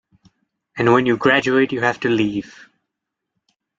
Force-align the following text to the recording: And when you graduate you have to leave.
And 0.75 0.91
when 0.91 1.05
you 1.05 1.15
graduate 1.15 1.71
you 1.71 1.81
have 1.81 1.99
to 1.99 2.09
leave. 2.09 2.67